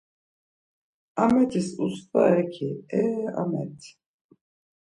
Amet̆is 1.23 1.69
utzvare 1.83 2.43
ki; 2.53 2.69
eee 2.95 3.27
Amet̆. 3.41 3.79